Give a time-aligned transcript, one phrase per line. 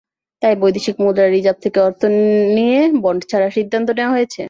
[0.41, 2.01] তাই বৈদেশিক মুদ্রার রিজার্ভ থেকে অর্থ
[2.55, 4.39] নিয়ে বন্ড ছাড়ার সিদ্ধান্ত নেওয়া হয়েছে।